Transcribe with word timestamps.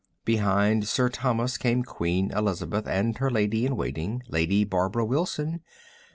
Behind 0.25 0.87
Sir 0.87 1.09
Thomas 1.09 1.59
came 1.59 1.83
Queen 1.83 2.31
Elizabeth 2.31 2.87
and 2.87 3.15
her 3.19 3.29
Lady 3.29 3.67
in 3.67 3.75
Waiting, 3.75 4.23
Lady 4.29 4.63
Barbara 4.63 5.05
Wilson. 5.05 5.61